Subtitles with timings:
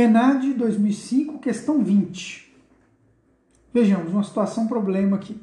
[0.00, 2.54] ENAD 2005, questão 20.
[3.74, 5.36] Vejamos uma situação problema aqui.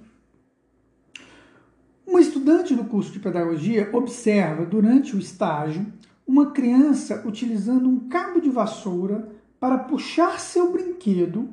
[2.08, 5.86] Um estudante do curso de pedagogia observa durante o estágio
[6.26, 9.28] uma criança utilizando um cabo de vassoura
[9.60, 11.50] para puxar seu brinquedo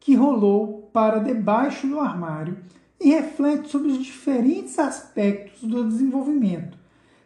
[0.00, 2.58] que rolou para debaixo do armário
[3.00, 6.76] e reflete sobre os diferentes aspectos do desenvolvimento,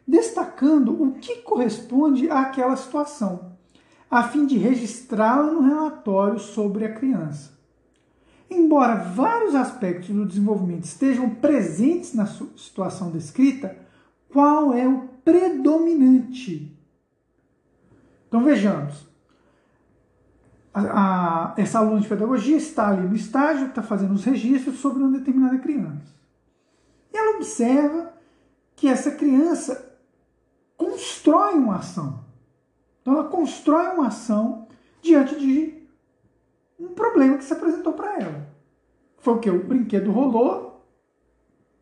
[0.06, 3.53] destacando o que corresponde àquela situação,
[4.14, 7.50] a fim de registrá-la no relatório sobre a criança.
[8.48, 13.76] Embora vários aspectos do desenvolvimento estejam presentes na situação descrita,
[14.28, 16.72] qual é o predominante?
[18.28, 19.04] Então vejamos.
[20.72, 25.02] A, a, essa aluna de pedagogia está ali no estágio, está fazendo os registros sobre
[25.02, 26.14] uma determinada criança.
[27.12, 28.12] E ela observa
[28.76, 29.98] que essa criança
[30.76, 32.23] constrói uma ação.
[33.04, 34.66] Então ela constrói uma ação
[35.02, 35.74] diante de
[36.80, 38.48] um problema que se apresentou para ela.
[39.18, 39.50] Foi o que?
[39.50, 40.82] O brinquedo rolou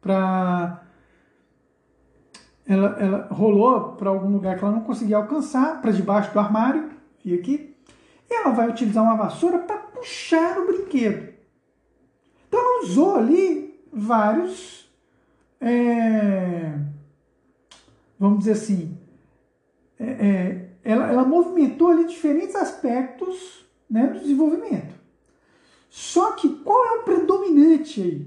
[0.00, 0.84] para.
[2.66, 6.90] Ela, ela rolou para algum lugar que ela não conseguia alcançar, para debaixo do armário,
[7.24, 7.76] e aqui.
[8.28, 11.32] Ela vai utilizar uma vassoura para puxar o brinquedo.
[12.48, 14.92] Então ela usou ali vários.
[15.60, 16.76] É,
[18.18, 18.98] vamos dizer assim.
[20.00, 24.94] É, é, ela, ela movimentou ali diferentes aspectos né, do desenvolvimento.
[25.88, 28.26] Só que qual é o predominante aí?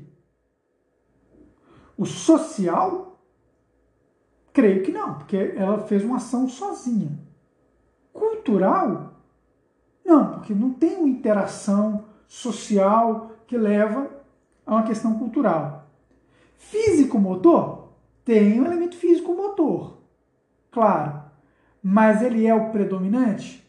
[1.97, 3.19] O social?
[4.53, 7.19] Creio que não, porque ela fez uma ação sozinha.
[8.13, 9.13] Cultural?
[10.05, 14.09] Não, porque não tem uma interação social que leva
[14.65, 15.87] a uma questão cultural.
[16.57, 17.89] Físico-motor?
[18.23, 19.97] Tem um elemento físico-motor,
[20.71, 21.24] claro.
[21.87, 23.63] Mas ele é o predominante?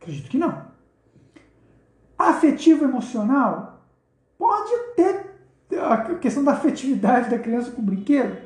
[0.00, 0.68] Acredito que não.
[2.16, 3.84] Afetivo emocional?
[4.38, 5.26] Pode ter
[5.78, 8.38] a questão da afetividade da criança com o brinquedo,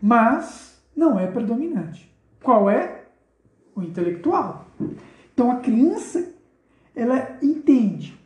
[0.00, 2.08] mas não é predominante.
[2.40, 3.06] Qual é?
[3.74, 4.66] O intelectual.
[5.34, 6.32] Então a criança
[6.94, 8.16] ela entende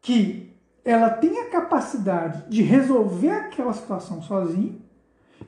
[0.00, 0.56] que
[0.86, 4.74] ela tem a capacidade de resolver aquela situação sozinha,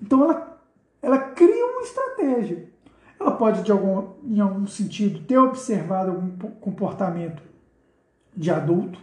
[0.02, 0.62] então ela,
[1.00, 2.68] ela cria uma estratégia.
[3.20, 7.42] Ela pode, de algum, em algum sentido, ter observado algum comportamento
[8.34, 8.98] de adulto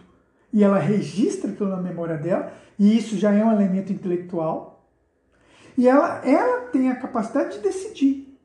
[0.52, 4.88] e ela registra aquilo na memória dela, e isso já é um elemento intelectual.
[5.76, 8.36] E ela, ela tem a capacidade de decidir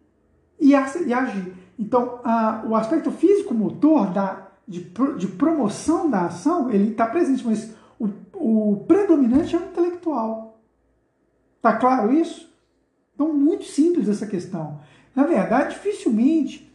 [0.59, 1.53] e, e agir.
[1.79, 4.81] Então, a, o aspecto físico-motor da, de,
[5.17, 10.59] de promoção da ação, ele está presente, mas o, o predominante é o intelectual.
[11.57, 12.53] Está claro isso?
[13.15, 14.79] Então, muito simples essa questão.
[15.15, 16.71] Na verdade, dificilmente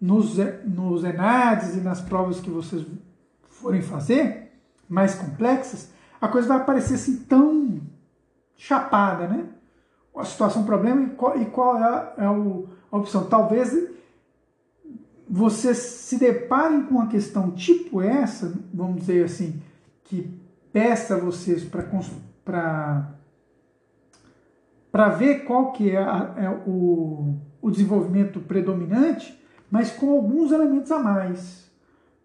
[0.00, 2.84] nos, nos ENADs e nas provas que vocês
[3.42, 4.52] forem fazer,
[4.88, 5.90] mais complexas,
[6.20, 7.80] a coisa vai aparecer assim tão
[8.56, 9.46] chapada, né?
[10.14, 13.24] A situação, problema e qual, e qual é, a, é a opção.
[13.26, 13.74] Talvez
[15.28, 19.62] vocês se deparem com uma questão tipo essa, vamos dizer assim,
[20.04, 20.30] que
[20.72, 23.08] peça vocês para
[24.90, 29.40] para ver qual que é, a, é o, o desenvolvimento predominante,
[29.70, 31.70] mas com alguns elementos a mais,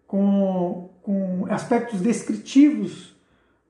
[0.06, 3.16] com com aspectos descritivos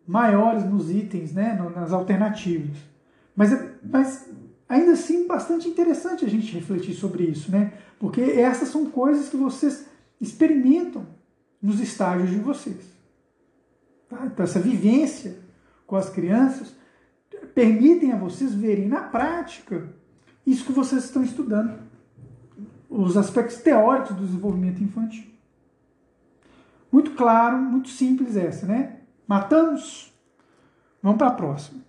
[0.04, 2.76] maiores nos itens, né, nas alternativas.
[3.36, 4.28] Mas, mas
[4.68, 7.74] ainda assim bastante interessante a gente refletir sobre isso, né?
[8.00, 9.86] Porque essas são coisas que vocês
[10.20, 11.06] experimentam
[11.62, 12.92] nos estágios de vocês.
[14.08, 14.26] Tá?
[14.26, 15.36] Então essa vivência
[15.86, 16.74] com as crianças
[17.54, 19.94] permitem a vocês verem na prática
[20.50, 21.78] isso que vocês estão estudando,
[22.88, 25.26] os aspectos teóricos do desenvolvimento infantil.
[26.90, 29.00] Muito claro, muito simples essa, né?
[29.26, 30.10] Matamos?
[31.02, 31.76] Vamos para a próxima.